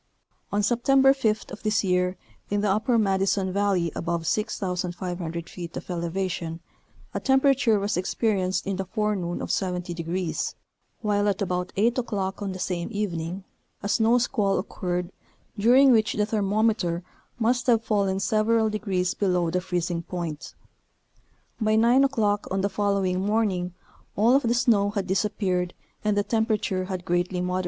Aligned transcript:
On 0.51 0.63
September 0.63 1.13
5th 1.13 1.51
of 1.51 1.61
this 1.61 1.83
year 1.83 2.17
in 2.49 2.61
the 2.61 2.69
upper 2.71 2.97
Madison 2.97 3.53
Valley 3.53 3.91
above 3.95 4.25
6500 4.25 5.47
feet 5.47 5.77
of 5.77 5.91
elevation, 5.91 6.59
a 7.13 7.19
temperature 7.19 7.79
was 7.79 7.95
experienced 7.97 8.65
in 8.65 8.77
the 8.77 8.85
forenoon 8.85 9.43
of 9.43 9.51
70 9.51 9.93
degrees, 9.93 10.55
while 11.01 11.27
at 11.27 11.39
about 11.39 11.71
8 11.75 11.99
o'clock 11.99 12.41
on 12.41 12.51
the 12.51 12.57
same 12.57 12.89
evening, 12.91 13.43
a 13.83 13.87
snow 13.87 14.17
squall 14.17 14.57
occurred 14.57 15.11
during 15.55 15.91
which 15.91 16.13
the 16.13 16.25
thermometer 16.25 17.03
must 17.37 17.67
have 17.67 17.83
fallen 17.83 18.19
several 18.19 18.71
degrees 18.71 19.13
below 19.13 19.51
the 19.51 19.61
freezing 19.61 20.01
point; 20.01 20.55
by 21.59 21.75
9 21.75 22.03
o'clock 22.05 22.47
on 22.49 22.61
the 22.61 22.69
following 22.69 23.19
morning 23.23 23.75
all 24.15 24.35
of 24.35 24.41
the 24.41 24.55
snow 24.55 24.89
had 24.89 25.05
disappeared 25.05 25.75
and 26.03 26.17
the 26.17 26.23
temperature 26.23 26.85
had 26.85 27.05
greatly 27.05 27.39
moderated. 27.39 27.59